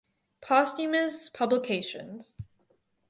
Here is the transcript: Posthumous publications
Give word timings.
Posthumous 0.41 1.29
publications 1.29 2.33